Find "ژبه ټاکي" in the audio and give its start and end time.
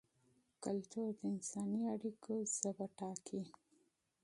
2.55-3.41